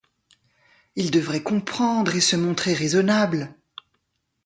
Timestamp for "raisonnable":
2.73-3.53